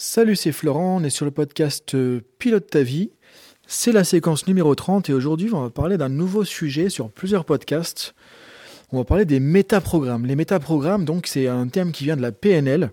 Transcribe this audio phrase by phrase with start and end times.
[0.00, 3.10] Salut, c'est Florent, on est sur le podcast euh, Pilote ta vie.
[3.66, 7.44] C'est la séquence numéro 30 et aujourd'hui on va parler d'un nouveau sujet sur plusieurs
[7.44, 8.14] podcasts.
[8.92, 10.24] On va parler des métaprogrammes.
[10.24, 12.92] Les métaprogrammes, donc c'est un terme qui vient de la PNL.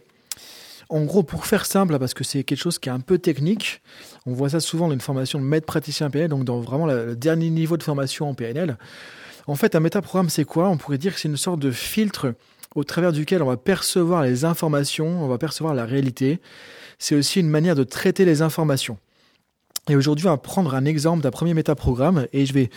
[0.89, 3.83] En gros, pour faire simple, parce que c'est quelque chose qui est un peu technique,
[4.25, 7.15] on voit ça souvent dans une formation de maître praticien PNL, donc dans vraiment le
[7.15, 8.79] dernier niveau de formation en PNL.
[9.45, 10.69] En fait, un métaprogramme, c'est quoi?
[10.69, 12.33] On pourrait dire que c'est une sorte de filtre
[12.73, 16.41] au travers duquel on va percevoir les informations, on va percevoir la réalité
[16.99, 18.97] c'est aussi une manière de traiter les informations.
[19.87, 22.71] Et aujourd'hui, on va prendre un exemple d'un premier métaprogramme et je vais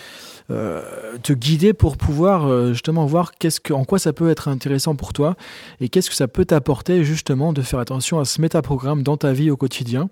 [0.50, 0.82] euh,
[1.22, 3.32] te guider pour pouvoir euh, justement voir
[3.70, 5.34] en quoi ça peut être intéressant pour toi
[5.80, 9.32] et qu'est-ce que ça peut t'apporter justement de faire attention à ce métaprogramme dans ta
[9.32, 10.10] vie au quotidien,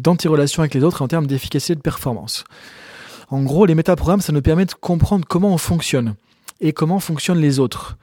[0.00, 2.42] dans tes relations avec les autres en termes d'efficacité et de performance.
[3.30, 6.14] En gros, les métaprogrammes, ça nous permet de comprendre comment on fonctionne
[6.60, 7.96] et comment fonctionnent les autres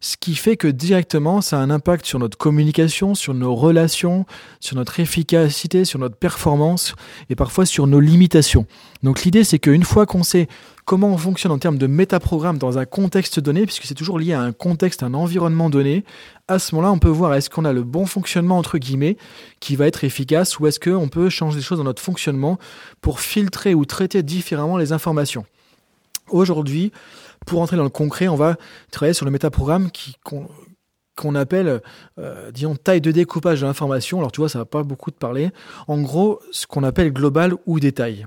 [0.00, 4.26] ce qui fait que directement ça a un impact sur notre communication, sur nos relations,
[4.60, 6.94] sur notre efficacité, sur notre performance
[7.30, 8.66] et parfois sur nos limitations.
[9.02, 10.48] Donc l'idée c'est qu'une fois qu'on sait
[10.84, 14.34] comment on fonctionne en termes de métaprogramme dans un contexte donné, puisque c'est toujours lié
[14.34, 16.04] à un contexte, un environnement donné,
[16.48, 19.16] à ce moment-là on peut voir est-ce qu'on a le bon fonctionnement entre guillemets
[19.60, 22.58] qui va être efficace ou est-ce qu'on peut changer des choses dans notre fonctionnement
[23.00, 25.46] pour filtrer ou traiter différemment les informations.
[26.30, 26.90] Aujourd'hui,
[27.44, 28.56] pour entrer dans le concret, on va
[28.90, 29.90] travailler sur le métaprogramme
[31.16, 31.80] qu'on appelle,
[32.18, 34.18] euh, disons, taille de découpage de l'information.
[34.18, 35.50] Alors tu vois, ça va pas beaucoup te parler.
[35.88, 38.26] En gros, ce qu'on appelle global ou détail.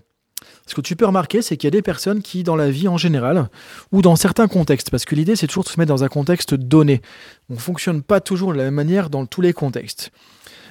[0.65, 2.87] Ce que tu peux remarquer, c'est qu'il y a des personnes qui, dans la vie
[2.87, 3.49] en général,
[3.91, 6.53] ou dans certains contextes, parce que l'idée, c'est toujours de se mettre dans un contexte
[6.53, 7.01] donné.
[7.49, 10.11] On ne fonctionne pas toujours de la même manière dans tous les contextes.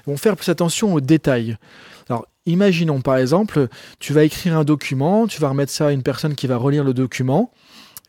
[0.06, 1.56] Vont faire plus attention aux détails.
[2.08, 6.02] Alors, imaginons par exemple, tu vas écrire un document, tu vas remettre ça à une
[6.02, 7.52] personne qui va relire le document.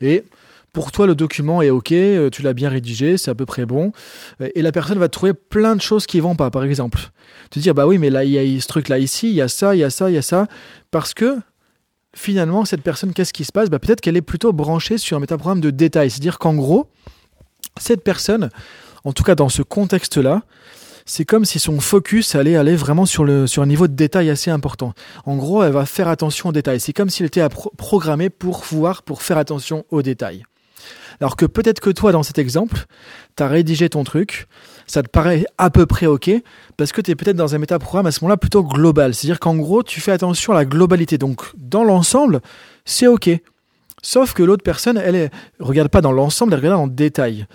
[0.00, 0.24] Et
[0.72, 3.66] pour toi, le document est OK, euh, tu l'as bien rédigé, c'est à peu près
[3.66, 3.92] bon.
[4.54, 7.00] Et la personne va trouver plein de choses qui vont pas, par exemple.
[7.50, 9.48] Te dire, bah oui, mais là, il y a ce truc-là ici, il y a
[9.48, 10.46] ça, il y a ça, il y a ça.
[10.90, 11.38] Parce que
[12.14, 13.70] finalement, cette personne, qu'est-ce qui se passe?
[13.70, 16.10] Bah, Peut-être qu'elle est plutôt branchée sur un métaprogramme de détail.
[16.10, 16.88] C'est-à-dire qu'en gros,
[17.78, 18.50] cette personne,
[19.04, 20.42] en tout cas dans ce contexte-là,
[21.08, 24.28] c'est comme si son focus allait aller vraiment sur, le, sur un niveau de détail
[24.28, 24.92] assez important.
[25.24, 26.80] En gros, elle va faire attention aux détails.
[26.80, 27.46] C'est comme s'il était
[27.78, 30.44] programmé pour voir, pour faire attention aux détails.
[31.20, 32.84] Alors que peut-être que toi, dans cet exemple,
[33.36, 34.48] tu as rédigé ton truc,
[34.86, 36.30] ça te paraît à peu près OK,
[36.76, 39.14] parce que tu es peut-être dans un métaprogramme à ce moment-là plutôt global.
[39.14, 41.16] C'est-à-dire qu'en gros, tu fais attention à la globalité.
[41.16, 42.40] Donc, dans l'ensemble,
[42.84, 43.30] c'est OK.
[44.02, 47.46] Sauf que l'autre personne, elle ne regarde pas dans l'ensemble, elle regarde en détail.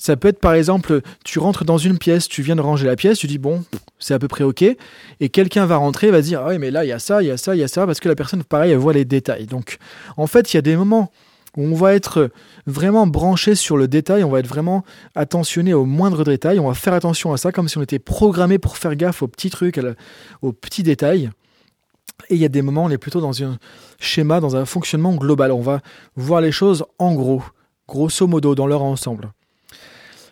[0.00, 2.96] Ça peut être par exemple, tu rentres dans une pièce, tu viens de ranger la
[2.96, 3.62] pièce, tu dis bon,
[3.98, 6.86] c'est à peu près ok, et quelqu'un va rentrer, va dire ah oui mais là
[6.86, 8.14] il y a ça, il y a ça, il y a ça, parce que la
[8.14, 9.44] personne pareil elle voit les détails.
[9.44, 9.76] Donc
[10.16, 11.12] en fait il y a des moments
[11.54, 12.30] où on va être
[12.66, 14.84] vraiment branché sur le détail, on va être vraiment
[15.14, 18.58] attentionné aux moindres détails, on va faire attention à ça comme si on était programmé
[18.58, 19.78] pour faire gaffe aux petits trucs,
[20.40, 21.30] aux petits détails.
[22.30, 23.58] Et il y a des moments où on est plutôt dans un
[23.98, 25.52] schéma, dans un fonctionnement global.
[25.52, 25.80] On va
[26.16, 27.42] voir les choses en gros,
[27.86, 29.30] grosso modo, dans leur ensemble.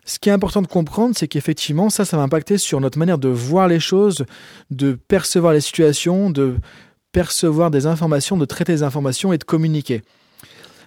[0.08, 3.19] Ce qui est important de comprendre, c'est qu'effectivement, ça, ça va impacter sur notre manière
[3.19, 4.24] de voir les choses,
[4.70, 6.56] de percevoir les situations, de
[7.12, 10.00] percevoir des informations, de traiter des informations et de communiquer.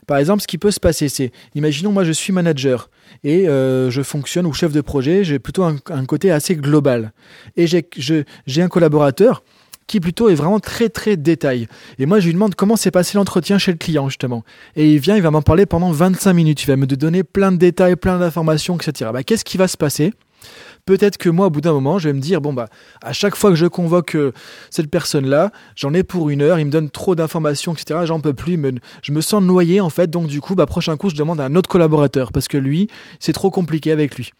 [0.07, 2.89] Par exemple, ce qui peut se passer, c'est, imaginons, moi je suis manager
[3.23, 7.13] et euh, je fonctionne ou chef de projet, j'ai plutôt un, un, côté assez global.
[7.55, 9.43] Et j'ai un collaborateur
[9.87, 11.67] qui plutôt est vraiment très très détail.
[11.99, 14.43] Et moi je lui demande comment s'est passé l'entretien chez le client justement.
[14.75, 17.51] Et il vient, il va m'en parler pendant 25 minutes, il va me donner plein
[17.51, 19.11] de détails, plein d'informations, etc.
[19.13, 20.13] Bah, Qu'est-ce qui va se passer?
[20.85, 22.67] Peut-être que moi, au bout d'un moment, je vais me dire bon bah,
[23.01, 24.31] à chaque fois que je convoque euh,
[24.69, 28.01] cette personne-là, j'en ai pour une heure, il me donne trop d'informations, etc.
[28.05, 28.59] J'en peux plus,
[29.03, 30.09] je me sens noyé en fait.
[30.09, 32.87] Donc du coup, bah, prochain coup, je demande à un autre collaborateur parce que lui,
[33.19, 34.31] c'est trop compliqué avec lui.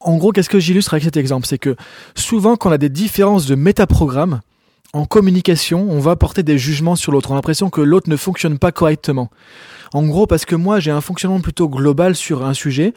[0.00, 1.46] En gros, qu'est-ce que j'illustre avec cet exemple?
[1.46, 1.76] C'est que
[2.14, 4.40] souvent, quand on a des différences de métaprogrammes,
[4.92, 7.30] en communication, on va porter des jugements sur l'autre.
[7.30, 9.30] On a l'impression que l'autre ne fonctionne pas correctement.
[9.92, 12.94] En gros, parce que moi, j'ai un fonctionnement plutôt global sur un sujet.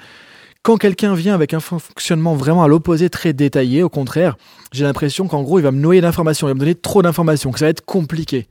[0.62, 4.38] Quand quelqu'un vient avec un fonctionnement vraiment à l'opposé, très détaillé, au contraire,
[4.74, 7.52] j'ai l'impression qu'en gros, il va me noyer d'informations, il va me donner trop d'informations,
[7.52, 8.48] que ça va être compliqué.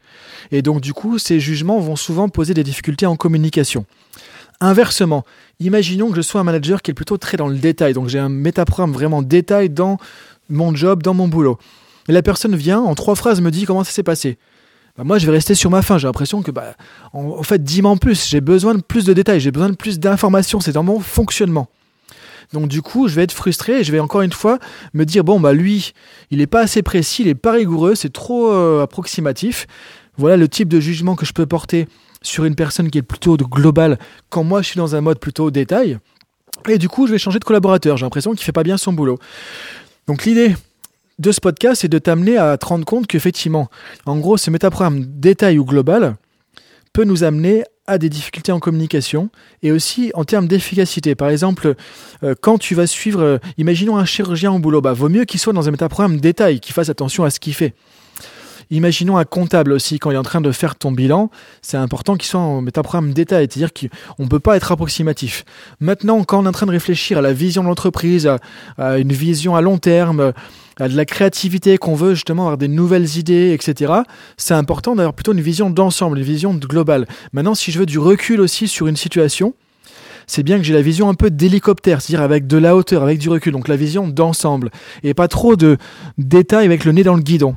[0.51, 3.85] Et donc, du coup, ces jugements vont souvent poser des difficultés en communication.
[4.61, 5.25] Inversement,
[5.61, 8.19] imaginons que je sois un manager qui est plutôt très dans le détail, donc j'ai
[8.19, 9.99] un métaprogramme vraiment détail dans
[10.49, 11.59] mon job, dans mon boulot.
[12.09, 14.39] Et la personne vient, en trois phrases, me dit comment ça s'est passé.
[14.97, 15.97] Bah, moi, je vais rester sur ma fin.
[15.99, 16.75] J'ai l'impression que, bah,
[17.13, 18.29] en, fait, dis-moi en plus.
[18.29, 20.59] J'ai besoin de plus de détails, j'ai besoin de plus d'informations.
[20.59, 21.69] C'est dans mon fonctionnement.
[22.53, 24.59] Donc du coup, je vais être frustré et je vais encore une fois
[24.95, 25.93] me dire bon bah lui,
[26.31, 29.67] il n'est pas assez précis, il n'est pas rigoureux, c'est trop euh, approximatif.
[30.17, 31.89] Voilà le type de jugement que je peux porter
[32.23, 33.99] sur une personne qui est plutôt de global
[34.29, 35.99] quand moi je suis dans un mode plutôt détail.
[36.69, 37.97] Et du coup, je vais changer de collaborateur.
[37.97, 39.19] J'ai l'impression qu'il fait pas bien son boulot.
[40.07, 40.55] Donc l'idée,
[41.19, 43.69] de ce podcast, c'est de t'amener à te rendre compte qu'effectivement,
[44.07, 46.17] en gros, ce métaprogramme détail ou global
[46.93, 49.31] peut nous amener à des difficultés en communication
[49.63, 51.15] et aussi en termes d'efficacité.
[51.15, 51.75] Par exemple,
[52.23, 55.41] euh, quand tu vas suivre, euh, imaginons un chirurgien au boulot, bah, vaut mieux qu'il
[55.41, 57.75] soit dans un métaprogramme détail, qu'il fasse attention à ce qu'il fait.
[58.71, 61.31] Imaginons un comptable aussi, quand il est en train de faire ton bilan,
[61.63, 65.45] c'est important qu'il soit en métaprogramme détail, c'est-à-dire qu'on ne peut pas être approximatif.
[65.81, 68.29] Maintenant, quand on est en train de réfléchir à la vision de l'entreprise,
[68.77, 70.33] à, une vision à long terme,
[70.79, 73.93] à de la créativité, qu'on veut justement avoir des nouvelles idées, etc.,
[74.37, 77.07] c'est important d'avoir plutôt une vision d'ensemble, une vision globale.
[77.33, 79.55] Maintenant, si je veux du recul aussi sur une situation,
[80.27, 83.19] c'est bien que j'ai la vision un peu d'hélicoptère, c'est-à-dire avec de la hauteur, avec
[83.19, 84.71] du recul, donc la vision d'ensemble,
[85.03, 85.79] et pas trop de
[86.19, 87.57] détails avec le nez dans le guidon.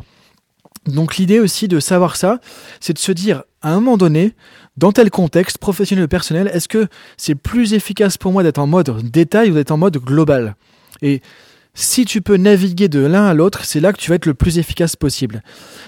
[0.87, 2.39] Donc l'idée aussi de savoir ça,
[2.79, 4.33] c'est de se dire à un moment donné,
[4.77, 6.87] dans tel contexte professionnel ou personnel, est-ce que
[7.17, 10.55] c'est plus efficace pour moi d'être en mode détail ou d'être en mode global?
[11.03, 11.21] Et
[11.73, 14.33] si tu peux naviguer de l'un à l'autre, c'est là que tu vas être le
[14.33, 15.41] plus efficace possible.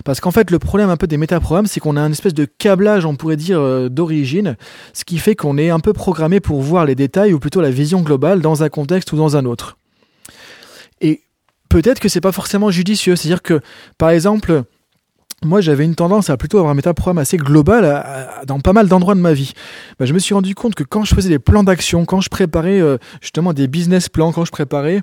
[0.06, 2.46] Parce qu'en fait, le problème un peu des métaprogrammes, c'est qu'on a une espèce de
[2.46, 4.56] câblage, on pourrait dire, euh, d'origine,
[4.94, 7.72] ce qui fait qu'on est un peu programmé pour voir les détails ou plutôt la
[7.72, 9.78] vision globale dans un contexte ou dans un autre.
[11.02, 11.24] Et
[11.68, 13.16] peut-être que c'est pas forcément judicieux.
[13.16, 13.60] C'est-à-dire que,
[13.98, 14.64] par exemple,
[15.46, 19.16] moi j'avais une tendance à plutôt avoir un métaprogramme assez global dans pas mal d'endroits
[19.16, 19.54] de ma vie.
[20.00, 22.30] Bah, je me suis rendu compte que quand je faisais des plans d'action, quand je
[22.30, 25.02] préparais euh, justement des business plans, quand je préparais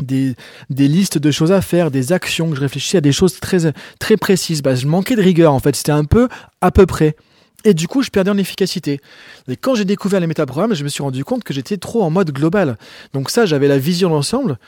[0.00, 0.34] des,
[0.70, 3.72] des, listes de choses à faire, des actions, que je réfléchissais à des choses très,
[3.98, 6.28] très précises, bah, je manquais de rigueur en fait, c'était un peu
[6.60, 7.16] à peu près.
[7.64, 9.00] Et du coup, je perdais en efficacité.
[9.48, 12.10] Et quand j'ai découvert les métaprogrammes, je me suis rendu compte que j'étais trop en
[12.10, 12.78] mode global.
[13.12, 14.58] Donc ça, j'avais la vision d'ensemble,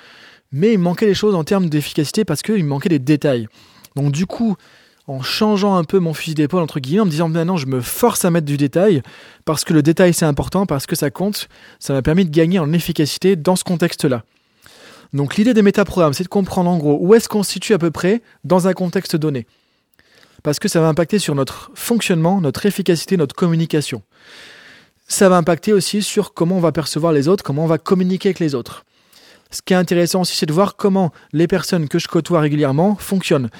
[0.52, 3.48] mais il manquait des choses en termes d'efficacité parce qu'il manquait des détails.
[3.96, 4.56] Donc du coup,
[5.08, 7.81] en changeant un peu mon fusil d'épaule, entre guillemets, en me disant maintenant je me
[7.81, 9.02] force à mettre du détail,
[9.44, 12.58] parce que le détail c'est important, parce que ça compte, ça m'a permis de gagner
[12.58, 14.22] en efficacité dans ce contexte-là.
[15.12, 17.78] Donc l'idée des métaprogrammes, c'est de comprendre en gros où est-ce qu'on se situe à
[17.78, 19.46] peu près dans un contexte donné.
[20.43, 24.02] Parce que ça va impacter sur notre fonctionnement, notre efficacité, notre communication.
[25.06, 28.31] Ça va impacter aussi sur comment on va percevoir les autres, comment on va communiquer
[28.31, 28.84] avec les autres.
[29.52, 32.96] Ce qui est intéressant aussi, c'est de voir comment les personnes que je côtoie régulièrement
[32.96, 33.50] fonctionnent.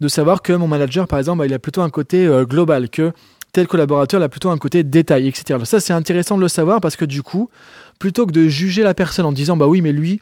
[0.00, 3.12] De savoir que mon manager, par exemple, il a plutôt un côté euh, global, que
[3.52, 5.58] tel collaborateur a plutôt un côté détail, etc.
[5.64, 7.50] Ça, c'est intéressant de le savoir parce que du coup,
[7.98, 10.20] plutôt que de juger la personne en disant, bah oui, mais lui,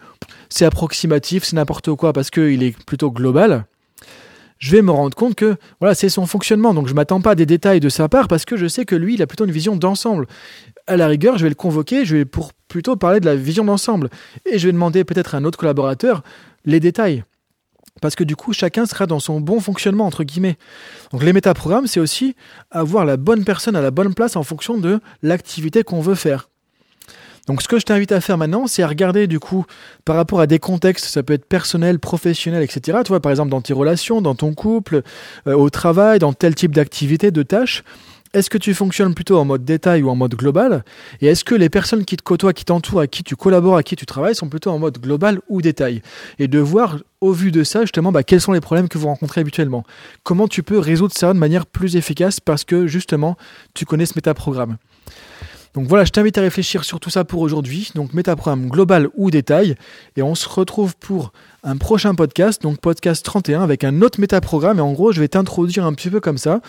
[0.48, 3.66] c'est approximatif, c'est n'importe quoi parce qu'il est plutôt global,
[4.58, 6.74] je vais me rendre compte que voilà, c'est son fonctionnement.
[6.74, 8.96] Donc je m'attends pas à des détails de sa part parce que je sais que
[8.96, 10.26] lui, il a plutôt une vision d'ensemble.
[10.88, 13.64] À la rigueur, je vais le convoquer, je vais pour plutôt parler de la vision
[13.64, 14.08] d'ensemble
[14.46, 16.22] et je vais demander peut-être à un autre collaborateur
[16.64, 17.24] les détails.
[18.00, 20.56] Parce que du coup, chacun sera dans son bon fonctionnement, entre guillemets.
[21.12, 22.36] Donc les métaprogrammes, c'est aussi
[22.70, 26.48] avoir la bonne personne à la bonne place en fonction de l'activité qu'on veut faire.
[27.48, 29.64] Donc ce que je t'invite à faire maintenant, c'est à regarder du coup
[30.04, 32.98] par rapport à des contextes, ça peut être personnel, professionnel, etc.
[33.04, 35.02] Tu vois, par exemple dans tes relations, dans ton couple,
[35.46, 37.84] euh, au travail, dans tel type d'activité, de tâches.
[38.34, 40.84] Est-ce que tu fonctionnes plutôt en mode détail ou en mode global
[41.20, 43.82] Et est-ce que les personnes qui te côtoient, qui t'entourent, à qui tu collabores, à
[43.82, 46.02] qui tu travailles sont plutôt en mode global ou détail
[46.38, 49.06] Et de voir au vu de ça justement bah, quels sont les problèmes que vous
[49.06, 49.84] rencontrez habituellement.
[50.22, 53.36] Comment tu peux résoudre ça de manière plus efficace parce que justement
[53.74, 54.76] tu connais ce métaprogramme?
[55.74, 57.90] Donc voilà, je t'invite à réfléchir sur tout ça pour aujourd'hui.
[57.94, 59.74] Donc métaprogramme global ou détail.
[60.16, 61.32] Et on se retrouve pour
[61.64, 64.78] un prochain podcast, donc podcast 31, avec un autre métaprogramme.
[64.78, 66.60] Et en gros, je vais t'introduire un petit peu comme ça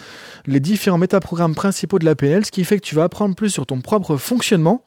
[0.46, 3.50] les différents métaprogrammes principaux de la PNL, ce qui fait que tu vas apprendre plus
[3.50, 4.84] sur ton propre fonctionnement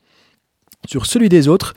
[0.89, 1.75] sur celui des autres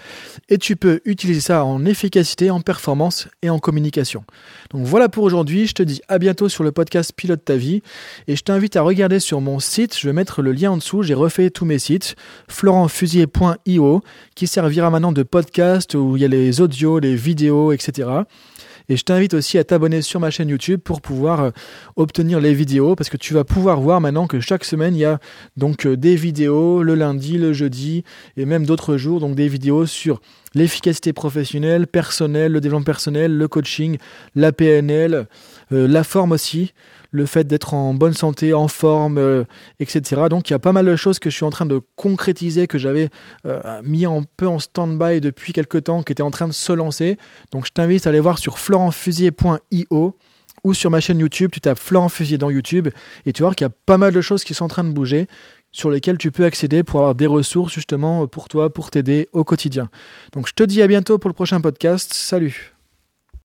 [0.49, 4.23] et tu peux utiliser ça en efficacité, en performance et en communication.
[4.71, 7.81] Donc voilà pour aujourd'hui, je te dis à bientôt sur le podcast Pilote ta vie
[8.27, 11.03] et je t'invite à regarder sur mon site, je vais mettre le lien en dessous,
[11.03, 12.15] j'ai refait tous mes sites,
[12.47, 14.01] florentfusier.io
[14.35, 18.09] qui servira maintenant de podcast où il y a les audios, les vidéos, etc.
[18.89, 21.51] Et je t'invite aussi à t'abonner sur ma chaîne YouTube pour pouvoir euh,
[21.95, 25.05] obtenir les vidéos parce que tu vas pouvoir voir maintenant que chaque semaine il y
[25.05, 25.19] a
[25.57, 28.03] donc euh, des vidéos le lundi, le jeudi
[28.37, 30.21] et même d'autres jours donc des vidéos sur
[30.53, 33.97] l'efficacité professionnelle, personnelle, le développement personnel, le coaching,
[34.35, 35.27] la PNL,
[35.71, 36.73] euh, la forme aussi
[37.15, 39.43] le fait d'être en bonne santé, en forme, euh,
[39.79, 40.23] etc.
[40.29, 42.67] Donc il y a pas mal de choses que je suis en train de concrétiser,
[42.67, 43.09] que j'avais
[43.45, 46.73] euh, mis un peu en stand-by depuis quelques temps, qui étaient en train de se
[46.73, 47.17] lancer.
[47.51, 50.17] Donc je t'invite à aller voir sur florentfusier.io
[50.63, 52.89] ou sur ma chaîne YouTube, tu tapes Florent Fusier dans YouTube
[53.25, 54.91] et tu voir qu'il y a pas mal de choses qui sont en train de
[54.91, 55.27] bouger
[55.71, 59.43] sur lesquelles tu peux accéder pour avoir des ressources justement pour toi, pour t'aider au
[59.43, 59.89] quotidien.
[60.33, 62.13] Donc je te dis à bientôt pour le prochain podcast.
[62.13, 62.74] Salut